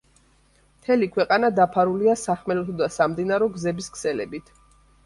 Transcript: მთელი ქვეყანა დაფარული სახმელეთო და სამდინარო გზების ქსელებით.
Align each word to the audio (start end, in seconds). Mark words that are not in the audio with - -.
მთელი 0.69 1.09
ქვეყანა 1.17 1.51
დაფარული 1.59 2.17
სახმელეთო 2.23 2.79
და 2.81 2.91
სამდინარო 2.99 3.53
გზების 3.61 3.97
ქსელებით. 3.99 4.53